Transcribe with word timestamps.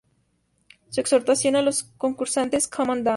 Su 0.89 0.99
exhortación 0.99 1.55
a 1.55 1.61
los 1.61 1.83
concursantes, 1.83 2.67
"Come 2.67 2.91
on 2.91 3.03
down! 3.03 3.09